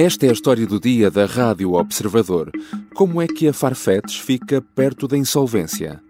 [0.00, 2.52] Esta é a história do dia da Rádio Observador.
[2.94, 6.00] Como é que a Farfetch fica perto da insolvência?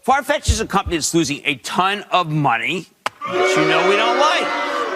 [0.00, 2.86] Farfetch is a company that's losing a ton of money,
[3.28, 4.46] which you know we don't like.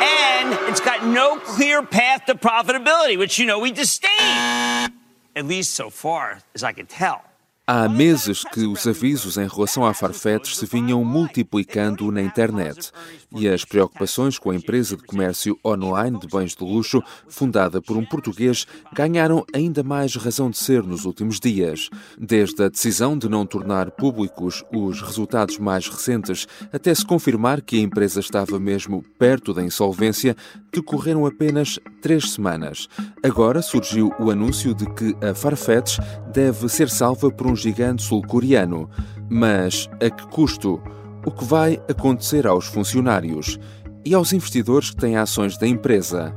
[0.01, 4.93] And it's got no clear path to profitability, which you know we disdain.
[5.35, 7.25] At least so far as I can tell.
[7.69, 12.93] Há meses que os avisos em relação à Farfetch se vinham multiplicando na internet
[13.35, 17.97] e as preocupações com a empresa de comércio online de bens de luxo, fundada por
[17.97, 21.91] um português, ganharam ainda mais razão de ser nos últimos dias.
[22.17, 27.79] Desde a decisão de não tornar públicos os resultados mais recentes até se confirmar que
[27.79, 30.37] a empresa estava mesmo perto da insolvência,
[30.73, 32.87] decorreram apenas três semanas.
[33.25, 35.99] Agora surgiu o anúncio de que a Farfetch
[36.33, 38.89] deve ser salva por um gigante sul-coreano.
[39.29, 40.81] Mas a que custo?
[41.25, 43.59] O que vai acontecer aos funcionários
[44.05, 46.33] e aos investidores que têm ações da empresa?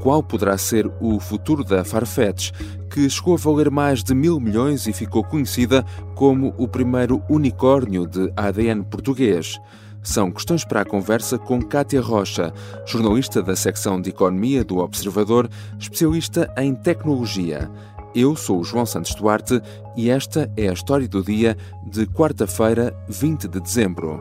[0.00, 2.52] Qual poderá ser o futuro da Farfetch,
[2.88, 5.84] que chegou a valer mais de mil milhões e ficou conhecida
[6.14, 9.58] como o primeiro unicórnio de ADN português?
[10.00, 12.52] São questões para a conversa com Kátia Rocha,
[12.86, 17.68] jornalista da secção de Economia do Observador, especialista em tecnologia.
[18.14, 19.60] Eu sou o João Santos Duarte
[19.96, 21.56] e esta é a história do dia
[21.86, 24.18] de quarta-feira, 20 de dezembro.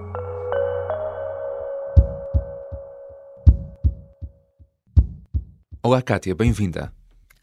[5.82, 6.97] Olá, Kátia, bem-vinda.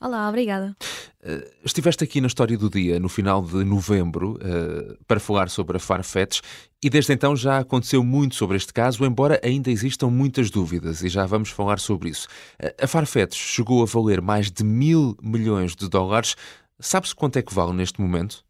[0.04, 0.76] Olá, obrigada.
[1.24, 5.78] Uh, estiveste aqui na História do Dia no final de novembro uh, para falar sobre
[5.78, 6.42] a Farfetch
[6.82, 11.08] e desde então já aconteceu muito sobre este caso, embora ainda existam muitas dúvidas e
[11.08, 12.28] já vamos falar sobre isso.
[12.62, 16.36] Uh, a Farfetch chegou a valer mais de mil milhões de dólares.
[16.78, 18.44] Sabe-se quanto é que vale neste momento?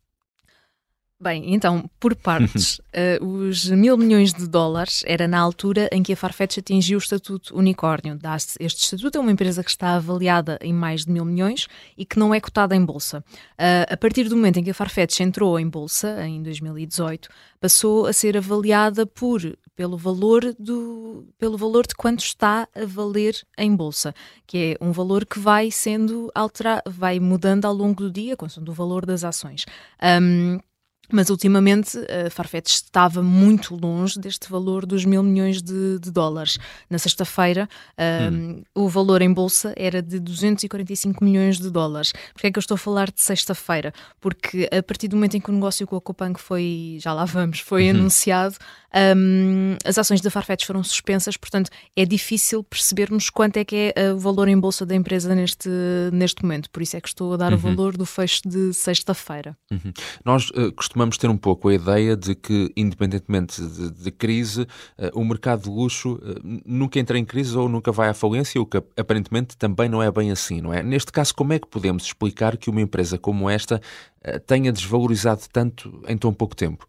[1.20, 2.80] Bem, então, por partes,
[3.20, 7.02] uh, os mil milhões de dólares era na altura em que a Farfetch atingiu o
[7.02, 8.18] estatuto unicórnio.
[8.58, 12.18] Este estatuto é uma empresa que está avaliada em mais de mil milhões e que
[12.18, 13.24] não é cotada em bolsa.
[13.52, 17.28] Uh, a partir do momento em que a Farfetch entrou em bolsa, em 2018,
[17.60, 19.40] passou a ser avaliada por
[19.76, 24.14] pelo valor do pelo valor de quanto está a valer em bolsa,
[24.46, 28.70] que é um valor que vai sendo alterado, vai mudando ao longo do dia, consoante
[28.70, 29.64] o valor das ações.
[30.02, 30.58] Um,
[31.12, 36.58] mas ultimamente a Farfetch estava muito longe deste valor dos mil milhões de, de dólares.
[36.88, 37.68] Na sexta-feira
[38.32, 38.62] hum.
[38.74, 42.12] o valor em bolsa era de 245 milhões de dólares.
[42.32, 43.92] Porquê é que eu estou a falar de sexta-feira?
[44.20, 47.24] Porque a partir do momento em que o negócio com a Copanc foi, já lá
[47.24, 47.98] vamos, foi uhum.
[47.98, 48.56] anunciado,
[49.16, 54.12] um, as ações da Farfetch foram suspensas, portanto é difícil percebermos quanto é que é
[54.12, 55.68] o valor em bolsa da empresa neste,
[56.12, 56.70] neste momento.
[56.70, 57.58] Por isso é que estou a dar uhum.
[57.58, 59.56] o valor do fecho de sexta-feira.
[59.70, 59.92] Uhum.
[60.24, 64.66] Nós uh, costumamos ter um pouco a ideia de que, independentemente de, de crise, uh,
[65.14, 68.66] o mercado de luxo uh, nunca entra em crise ou nunca vai à falência, o
[68.66, 70.82] que aparentemente também não é bem assim, não é?
[70.82, 73.80] Neste caso, como é que podemos explicar que uma empresa como esta
[74.46, 76.86] tenha desvalorizado tanto em tão pouco tempo?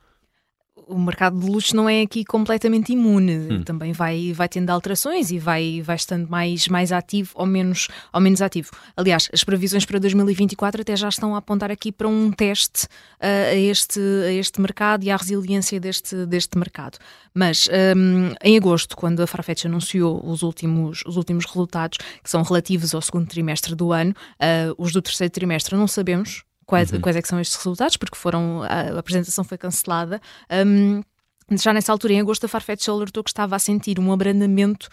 [0.87, 3.37] O mercado de luxo não é aqui completamente imune.
[3.51, 3.63] Hum.
[3.63, 8.21] Também vai, vai tendo alterações e vai, vai estando mais, mais ativo ou menos, ou
[8.21, 8.71] menos ativo.
[8.95, 13.51] Aliás, as previsões para 2024 até já estão a apontar aqui para um teste uh,
[13.51, 16.97] a, este, a este mercado e à resiliência deste, deste mercado.
[17.33, 22.43] Mas um, em agosto, quando a Farfetch anunciou os últimos, os últimos resultados, que são
[22.43, 27.01] relativos ao segundo trimestre do ano, uh, os do terceiro trimestre não sabemos quais, uhum.
[27.01, 30.21] quais é são estes resultados, porque foram, a, a apresentação foi cancelada.
[30.65, 31.01] Um,
[31.51, 34.89] já nessa altura, em agosto, a Farfetch alertou que estava a sentir um abrandamento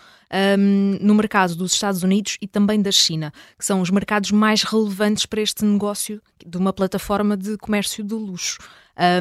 [0.59, 4.62] um, no mercado dos Estados Unidos e também da China, que são os mercados mais
[4.62, 8.59] relevantes para este negócio de uma plataforma de comércio de luxo.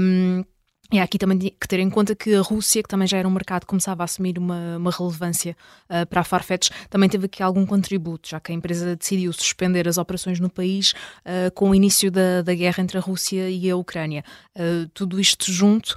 [0.01, 0.44] Um,
[0.91, 3.28] e há aqui também que ter em conta que a Rússia, que também já era
[3.28, 5.56] um mercado que começava a assumir uma, uma relevância
[5.90, 9.88] uh, para a Farfetch, também teve aqui algum contributo, já que a empresa decidiu suspender
[9.88, 13.69] as operações no país uh, com o início da, da guerra entre a Rússia e
[13.69, 14.23] a Ucrânia.
[14.53, 15.96] Uh, tudo isto junto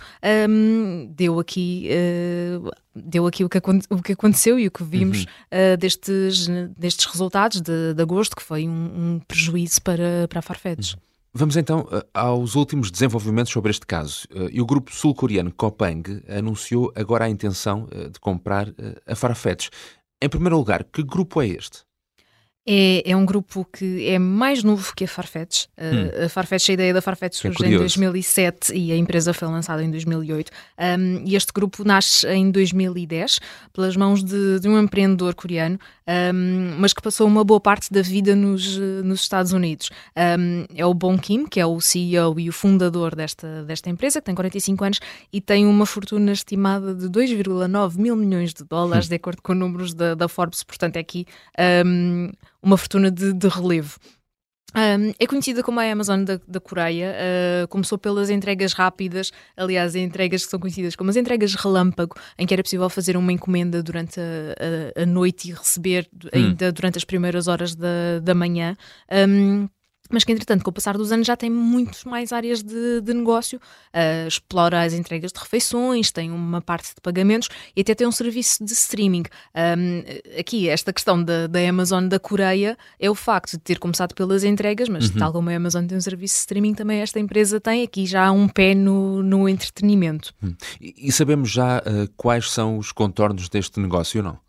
[0.48, 1.88] um, deu aqui
[2.94, 3.58] deu aqui o que,
[3.90, 5.74] o que aconteceu e o que vimos uhum.
[5.74, 6.46] uh, destes,
[6.78, 10.92] destes resultados de, de agosto, que foi um, um prejuízo para, para a Farfetch.
[10.92, 11.00] Uhum.
[11.36, 14.28] Vamos então eh, aos últimos desenvolvimentos sobre este caso.
[14.32, 18.68] Eh, e o grupo sul-coreano Kopang anunciou agora a intenção eh, de comprar
[19.04, 19.68] a Farfetch.
[20.22, 21.82] Em primeiro lugar, que grupo é este?
[22.66, 25.66] É, é, um grupo que é mais novo que a Farfetch.
[25.76, 26.24] Hum.
[26.24, 29.84] a Farfetch, a ideia da Farfetch surge é em 2007 e a empresa foi lançada
[29.84, 30.50] em 2008.
[30.78, 33.40] Um, e este grupo nasce em 2010
[33.70, 38.02] pelas mãos de, de um empreendedor coreano um, mas que passou uma boa parte da
[38.02, 39.90] vida nos, nos Estados Unidos.
[40.16, 44.20] Um, é o Bon Kim, que é o CEO e o fundador desta, desta empresa,
[44.20, 45.00] que tem 45 anos
[45.32, 49.94] e tem uma fortuna estimada de 2,9 mil milhões de dólares, de acordo com números
[49.94, 50.62] da, da Forbes.
[50.62, 51.26] Portanto, é aqui
[51.86, 52.30] um,
[52.62, 53.98] uma fortuna de, de relevo.
[54.76, 59.94] Um, é conhecida como a Amazon da, da Coreia, uh, começou pelas entregas rápidas, aliás,
[59.94, 63.82] entregas que são conhecidas como as entregas relâmpago, em que era possível fazer uma encomenda
[63.82, 64.22] durante a,
[64.98, 66.28] a, a noite e receber hum.
[66.32, 68.76] ainda durante as primeiras horas da, da manhã.
[69.28, 69.68] Um,
[70.10, 73.14] mas que entretanto, com o passar dos anos, já tem muitas mais áreas de, de
[73.14, 78.06] negócio, uh, explora as entregas de refeições, tem uma parte de pagamentos e até tem
[78.06, 79.24] um serviço de streaming.
[79.54, 84.14] Um, aqui, esta questão da, da Amazon da Coreia é o facto de ter começado
[84.14, 85.16] pelas entregas, mas uhum.
[85.16, 88.30] tal como a Amazon tem um serviço de streaming, também esta empresa tem aqui já
[88.30, 90.34] um pé no, no entretenimento.
[90.42, 90.54] Hum.
[90.80, 94.44] E, e sabemos já uh, quais são os contornos deste negócio ou não?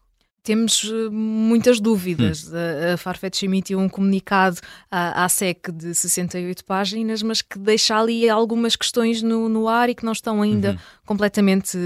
[0.45, 2.47] Temos eh, muitas dúvidas.
[2.47, 2.55] Hum.
[2.55, 7.99] A, a Farfetch emitiu um comunicado à, à, SEC de 68 páginas, mas que deixa
[7.99, 10.77] ali algumas questões no, no ar e que não estão ainda uhum.
[11.05, 11.77] completamente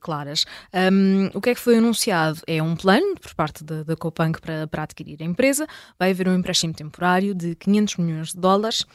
[0.00, 0.46] claras.
[0.72, 2.40] Um, o que é que foi anunciado?
[2.46, 5.66] É um plano por parte da, da Copanc para, para adquirir a empresa.
[5.98, 8.86] Vai haver um empréstimo temporário de 500 milhões de dólares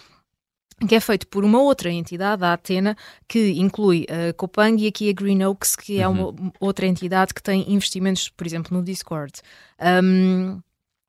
[0.87, 2.95] que é feito por uma outra entidade, a Atena,
[3.27, 6.51] que inclui a Copang e aqui a Green Oaks, que é uma uhum.
[6.59, 9.33] outra entidade que tem investimentos, por exemplo, no Discord.
[10.03, 10.61] Um,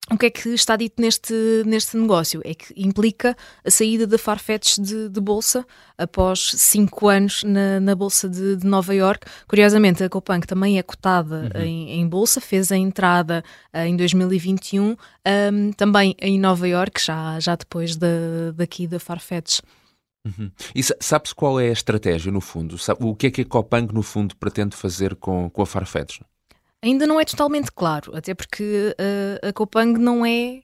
[0.08, 1.32] o que é que está dito neste,
[1.64, 2.40] neste negócio?
[2.44, 5.64] É que implica a saída da Farfetch de, de bolsa
[5.96, 9.26] após cinco anos na, na bolsa de, de, Nova York.
[9.46, 11.62] Curiosamente, a Copanc também é cotada uhum.
[11.62, 17.38] em, em, bolsa, fez a entrada uh, em 2021, um, também em Nova York, já,
[17.38, 18.08] já depois da,
[18.54, 19.60] daqui da Farfetch.
[20.26, 20.50] Uhum.
[20.74, 22.76] E sabe-se qual é a estratégia, no fundo?
[22.98, 26.20] O que é que a Copanc, no fundo, pretende fazer com, com a Farfetch?
[26.82, 30.62] Ainda não é totalmente claro, até porque uh, a Copang não é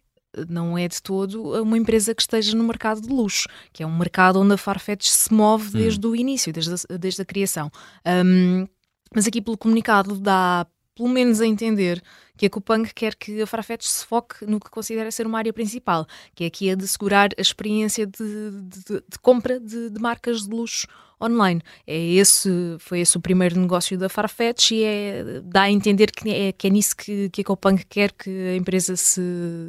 [0.48, 3.96] não é de todo uma empresa que esteja no mercado de luxo, que é um
[3.96, 5.70] mercado onde a Farfetch se move hum.
[5.72, 6.10] desde hum.
[6.10, 7.70] o início, desde a, desde a criação.
[8.06, 8.66] Um,
[9.14, 12.02] mas aqui pelo comunicado dá pelo menos a entender
[12.36, 15.52] que a Cupang quer que a Farfetch se foque no que considera ser uma área
[15.52, 20.00] principal, que é aqui a de assegurar a experiência de, de, de compra de, de,
[20.00, 20.86] marcas de luxo
[21.22, 21.62] online.
[21.86, 26.28] É esse, foi esse o primeiro negócio da Farfetch e é, dá a entender que
[26.28, 29.22] é, que é nisso que, que a Cupang quer que a empresa se,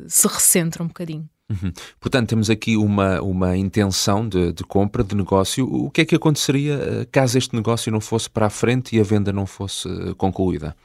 [0.08, 1.28] se recentre um bocadinho.
[1.50, 1.72] Uhum.
[2.00, 5.66] Portanto, temos aqui uma, uma intenção de, de, compra, de negócio.
[5.66, 9.00] O que é que aconteceria eh, caso este negócio não fosse para a frente e
[9.00, 10.76] a venda não fosse eh, concluída?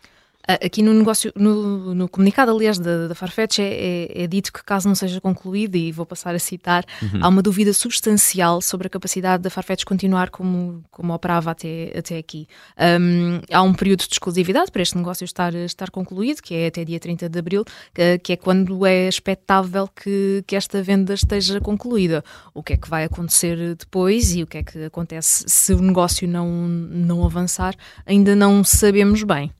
[0.46, 4.62] Aqui no negócio, no, no comunicado, aliás, da, da Farfetch, é, é, é, dito que
[4.64, 7.20] caso não seja concluído, e vou passar a citar, uhum.
[7.22, 12.18] há uma dúvida substancial sobre a capacidade da Farfetch continuar como, como operava até, até
[12.18, 12.48] aqui.
[12.76, 16.84] Um, há um período de exclusividade para este negócio estar, estar concluído, que é até
[16.84, 17.64] dia 30 de abril,
[17.94, 22.24] que, que é quando é expectável que, que esta venda esteja concluída.
[22.52, 25.80] O que é que vai acontecer depois e o que é que acontece se o
[25.80, 29.52] negócio não, não avançar, ainda não sabemos bem.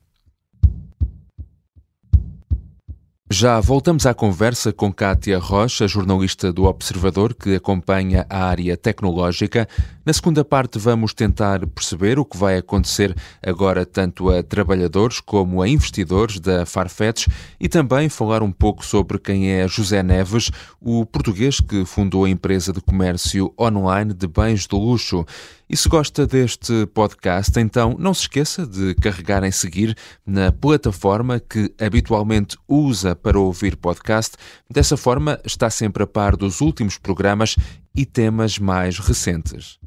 [3.34, 9.67] Já voltamos à conversa com Kátia Rocha, jornalista do Observador que acompanha a área tecnológica.
[10.05, 15.62] Na segunda parte, vamos tentar perceber o que vai acontecer agora tanto a trabalhadores como
[15.62, 17.26] a investidores da Farfetch
[17.58, 22.28] e também falar um pouco sobre quem é José Neves, o português que fundou a
[22.28, 25.25] empresa de comércio online de bens de luxo.
[25.72, 31.40] E se gosta deste podcast, então não se esqueça de carregar em seguir na plataforma
[31.40, 34.37] que habitualmente usa para ouvir podcast.
[34.68, 37.56] Dessa forma, está sempre a par dos últimos programas
[37.97, 39.78] e temas mais recentes.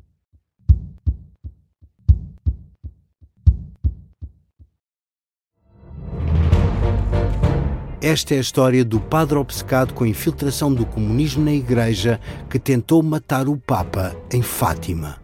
[8.01, 12.19] Esta é a história do padre obcecado com a infiltração do comunismo na Igreja
[12.49, 15.23] que tentou matar o Papa em Fátima.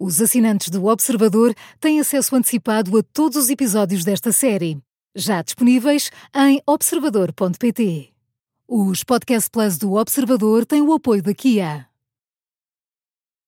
[0.00, 4.78] Os assinantes do Observador têm acesso antecipado a todos os episódios desta série,
[5.12, 8.12] já disponíveis em observador.pt.
[8.68, 11.88] Os Podcast Plus do Observador têm o apoio da Kia.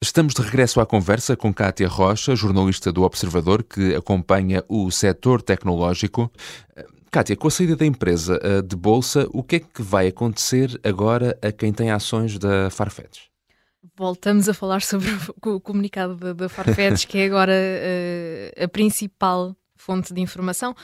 [0.02, 5.42] Estamos de regresso à conversa com Kátia Rocha, jornalista do Observador que acompanha o setor
[5.42, 6.32] tecnológico.
[7.12, 10.80] Kátia, com a saída da empresa uh, de bolsa, o que é que vai acontecer
[10.82, 13.29] agora a quem tem ações da Farfetch?
[13.96, 15.08] Voltamos a falar sobre
[15.44, 20.74] o comunicado da, Farfetch, que é agora uh, a principal fonte de informação,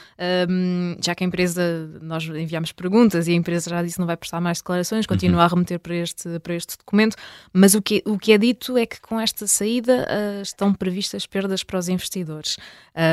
[0.49, 1.63] um, já que a empresa,
[2.01, 5.41] nós enviamos perguntas e a empresa já disse que não vai prestar mais declarações, continua
[5.41, 5.45] uhum.
[5.45, 7.17] a remeter para este, para este documento,
[7.53, 11.27] mas o que, o que é dito é que com esta saída uh, estão previstas
[11.27, 12.57] perdas para os investidores.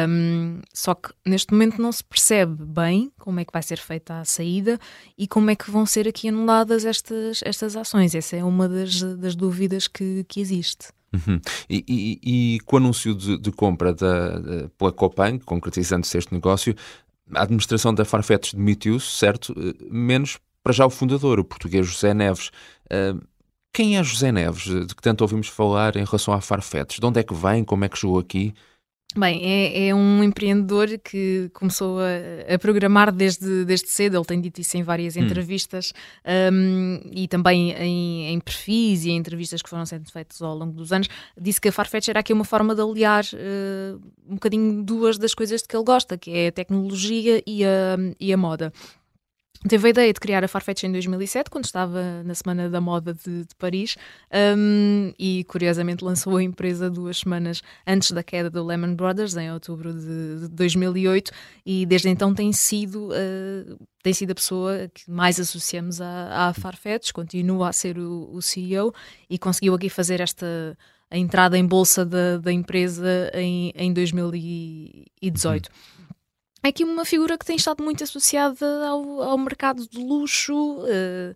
[0.07, 4.19] Um, só que neste momento não se percebe bem como é que vai ser feita
[4.19, 4.79] a saída
[5.17, 8.15] e como é que vão ser aqui anuladas estas, estas ações.
[8.15, 10.87] Essa é uma das, das dúvidas que, que existe.
[11.13, 11.39] Uhum.
[11.69, 16.33] E, e, e, com o anúncio de, de compra da, de, pela Copan, concretizando-se este
[16.33, 16.75] negócio,
[17.33, 19.53] a administração da Farfetch demitiu-se, certo?
[19.57, 22.49] Eh, menos para já o fundador, o português José Neves.
[22.85, 23.21] Uh,
[23.73, 26.99] quem é José Neves, de que tanto ouvimos falar em relação à Farfetch?
[26.99, 27.63] De onde é que vem?
[27.63, 28.53] Como é que chegou aqui?
[29.15, 34.41] Bem, é, é, um empreendedor que começou a, a, programar desde, desde cedo, ele tem
[34.41, 35.21] dito isso em várias hum.
[35.21, 35.93] entrevistas
[36.51, 40.73] um, e também em, em, perfis e em entrevistas que foram sendo feitas ao longo
[40.73, 41.07] dos anos.
[41.39, 45.35] Disse que a Farfetch era aqui uma forma de aliar uh, um bocadinho duas das
[45.35, 48.73] coisas de que ele gosta, que é a tecnologia e a, e a moda.
[49.67, 53.13] Teve a ideia de criar a Farfetch em 2007, quando estava na Semana da Moda
[53.13, 53.95] de, de Paris,
[54.57, 59.49] um, e curiosamente lançou a empresa duas semanas antes da queda do Lehman Brothers, em
[59.51, 61.31] outubro de, de 2008,
[61.65, 66.53] e desde então tem sido, uh, tem sido a pessoa que mais associamos à, à
[66.53, 68.93] Farfetch, continua a ser o, o, CEO
[69.29, 70.77] e conseguiu aqui fazer esta
[71.09, 75.67] a entrada em bolsa da, da empresa em, em 2018.
[75.69, 76.12] Uhum
[76.63, 81.35] é aqui uma figura que tem estado muito associada ao, ao mercado de luxo uh,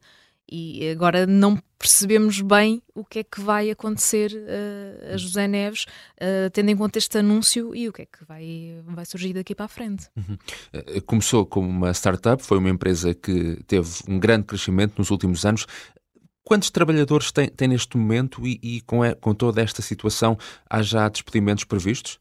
[0.50, 5.84] e agora não percebemos bem o que é que vai acontecer uh, a José Neves,
[5.84, 9.53] uh, tendo em conta este anúncio e o que é que vai, vai surgir daqui
[9.53, 10.07] para a frente.
[10.15, 10.38] Uhum.
[11.05, 15.67] Começou como uma startup, foi uma empresa que teve um grande crescimento nos últimos anos.
[16.41, 20.38] Quantos trabalhadores tem, tem neste momento e, e com, com toda esta situação
[20.69, 22.17] há já despedimentos previstos?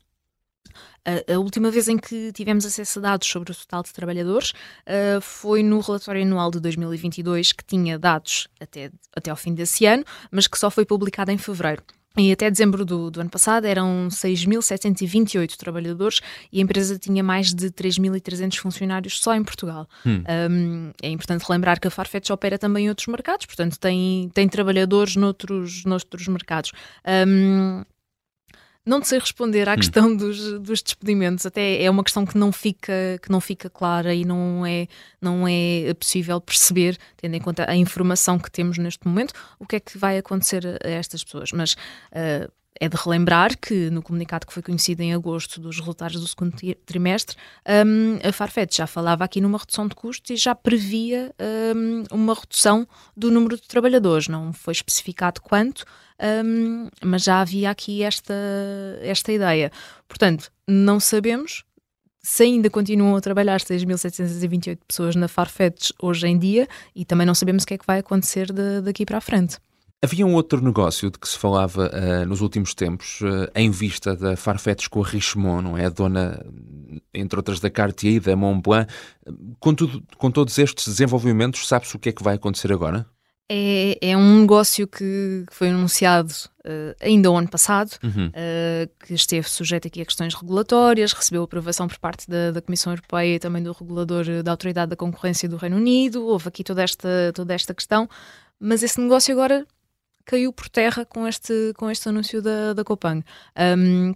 [1.04, 4.50] A, a, última vez em que tivemos acesso a dados sobre o total de trabalhadores
[4.50, 9.86] uh, foi no relatório anual de 2022, que tinha dados até, até ao fim desse
[9.86, 11.82] ano, mas que só foi publicado em fevereiro.
[12.16, 16.20] E até dezembro do, do ano passado eram 6.728 trabalhadores
[16.50, 19.86] e a empresa tinha mais de 3.300 funcionários só em Portugal.
[20.04, 20.24] Hum.
[20.50, 24.48] Um, é importante lembrar que a Farfetch opera também em outros mercados, portanto tem, tem
[24.48, 26.72] trabalhadores noutros, noutros mercados.
[27.28, 27.84] Um,
[28.86, 29.76] não sei responder à hum.
[29.76, 34.14] questão dos, dos despedimentos, até é uma questão que não fica que não fica clara
[34.14, 34.86] e não é
[35.20, 39.76] não é possível perceber, tendo em conta a informação que temos neste momento, o que
[39.76, 41.50] é que vai acontecer a, estas pessoas.
[41.50, 42.50] Mas uh,
[42.80, 46.56] é de relembrar que no comunicado que foi conhecido em agosto dos resultados do segundo
[46.84, 47.36] trimestre,
[47.86, 51.34] um, a Farfetch já falava aqui numa redução de custos e já previa
[51.74, 54.28] um, uma redução do número de trabalhadores.
[54.28, 55.84] Não foi especificado quanto,
[56.44, 58.34] um, mas já havia aqui esta,
[59.02, 59.70] esta ideia.
[60.08, 61.64] Portanto, não sabemos
[62.22, 67.36] se ainda continuam a trabalhar 6.728 pessoas na Farfetch hoje em dia e também não
[67.36, 69.58] sabemos o que é que vai acontecer de, daqui para a frente.
[70.02, 74.14] Havia um outro negócio de que se falava uh, nos últimos tempos, uh, em vista
[74.14, 75.86] da Farfetch com a Richemont, não é?
[75.86, 76.44] A dona,
[77.14, 78.92] entre outras, da Cartier e da Montblanc.
[79.58, 83.06] Com, tudo, com todos estes desenvolvimentos, sabe-se o que é que vai acontecer agora?
[83.50, 86.32] É, é um negócio que foi anunciado
[86.66, 88.30] uh, ainda o ano passado, uhum.
[89.06, 93.36] que esteve sujeito aqui a questões regulatórias, recebeu aprovação por parte da, da, Comissão Europeia
[93.36, 96.26] e também do regulador da Autoridade da Concorrência do Reino Unido.
[96.26, 98.08] Houve aqui toda esta, toda esta questão,
[98.60, 99.66] mas esse negócio agora
[100.26, 103.22] caiu por terra com este, com este anúncio da, da Copan.
[103.78, 104.12] Um,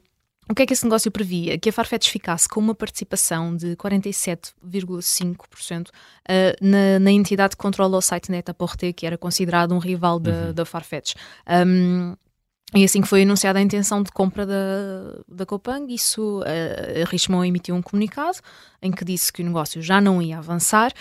[0.50, 1.57] o que é que esse negócio previa?
[1.57, 5.93] Que a Farfetch ficasse com uma participação de 47,5% uh,
[6.61, 10.52] na, na entidade que controla o site Net-a-Porter, que era considerado um rival da, uhum.
[10.52, 11.14] da Farfetch.
[11.49, 12.17] Um,
[12.74, 14.54] e assim que foi anunciada a intenção de compra da,
[15.28, 18.38] da Copang, isso a, a Richemont emitiu um comunicado
[18.82, 20.92] em que disse que o negócio já não ia avançar,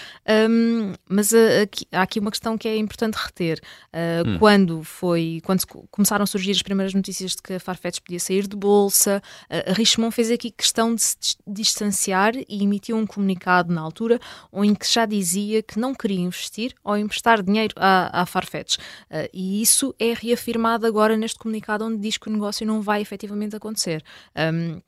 [0.49, 3.59] um, mas a, aqui, há aqui uma questão que é importante reter.
[3.93, 4.39] Uh, hum.
[4.39, 8.47] Quando foi, quando começaram a surgir as primeiras notícias de que a Farfetch podia sair
[8.47, 11.15] de bolsa, a Richemont fez aqui questão de se
[11.47, 14.19] distanciar e emitiu um comunicado na altura
[14.53, 18.75] em que já dizia que não queria investir ou emprestar dinheiro à, à Farfetch.
[18.77, 23.01] Uh, e isso é reafirmado agora neste comunicado onde diz que o negócio não vai
[23.01, 24.04] efetivamente acontecer.
[24.36, 24.82] Um,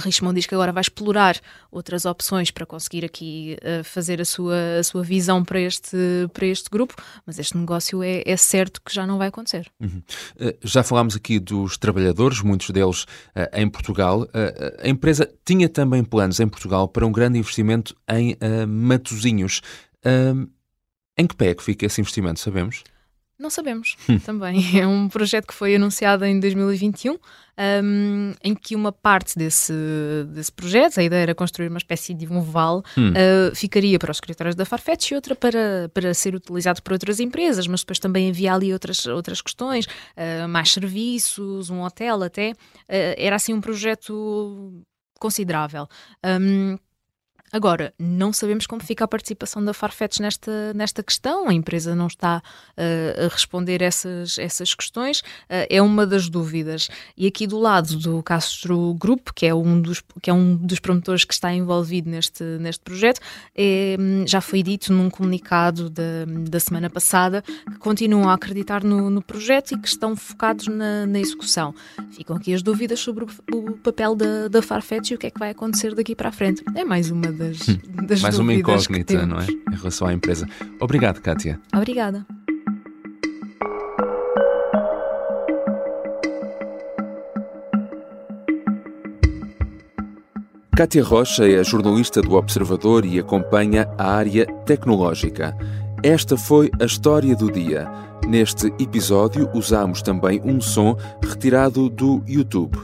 [0.00, 1.38] Richmond diz que agora vai explorar
[1.70, 5.96] outras opções para conseguir aqui uh, fazer a sua, a sua visão para este,
[6.32, 6.94] para este grupo,
[7.26, 9.70] mas este negócio é, é certo que já não vai acontecer.
[9.80, 10.02] Uhum.
[10.40, 14.26] Uh, já falámos aqui dos trabalhadores, muitos deles uh, em Portugal.
[14.82, 18.36] a empresa tinha também planos em Portugal para um grande investimento em
[18.66, 19.60] Matozinhos.
[21.18, 22.82] em que pé é que fica esse investimento, sabemos?
[23.38, 24.18] Não sabemos hum.
[24.24, 24.78] também.
[24.78, 29.72] É um projeto que foi anunciado em 2021, um, em que uma parte desse,
[30.28, 33.10] desse projeto, a ideia era construir uma espécie de um vale, hum.
[33.10, 37.20] uh, ficaria para os escritórios da Farfetch e outra para, para ser utilizado por outras
[37.20, 42.52] empresas, mas depois também havia ali outras, outras questões, uh, mais serviços, um hotel até.
[42.52, 44.82] Uh, era assim um projeto
[45.18, 45.86] considerável.
[46.24, 46.76] Um,
[47.52, 52.06] Agora, não sabemos como fica a participação da Farfetch nesta, nesta questão, a empresa não
[52.06, 56.88] está uh, a responder essas, essas questões, uh, é uma das dúvidas.
[57.14, 60.80] E aqui do lado do Castro Group, que é um dos, que é um dos
[60.80, 63.20] promotores que está envolvido neste, neste projeto,
[63.54, 69.10] é, já foi dito num comunicado da, da semana passada que continuam a acreditar no,
[69.10, 71.74] no projeto e que estão focados na, na execução.
[72.12, 75.30] Ficam aqui as dúvidas sobre o, o papel da, da Farfetch e o que é
[75.30, 76.62] que vai acontecer daqui para a frente.
[76.74, 77.78] É mais uma das, hum.
[78.06, 79.46] das Mais uma incógnita, não é?
[79.46, 80.48] Em relação à empresa.
[80.80, 81.58] Obrigado, Kátia.
[81.74, 82.24] Obrigada.
[90.74, 95.54] Kátia Rocha é jornalista do Observador e acompanha a área tecnológica.
[96.02, 97.88] Esta foi a história do dia.
[98.26, 102.78] Neste episódio usamos também um som retirado do YouTube.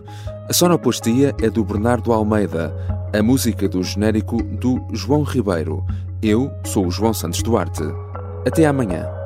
[0.49, 2.75] A sonoplastia é do Bernardo Almeida,
[3.13, 5.85] a música do genérico do João Ribeiro.
[6.23, 7.83] Eu sou o João Santos Duarte.
[8.47, 9.18] Até amanhã.